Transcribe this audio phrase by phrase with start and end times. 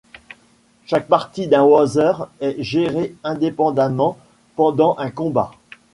[0.87, 4.17] Chaque partie d'un Wanzer est gérée indépendamment
[4.55, 5.51] pendant un combat.